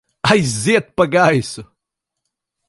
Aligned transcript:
Aiziet 0.29 0.87
pa 0.95 1.05
gaisu! 1.13 1.63